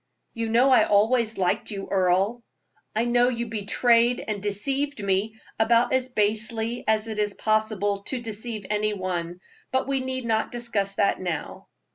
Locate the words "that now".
10.95-11.67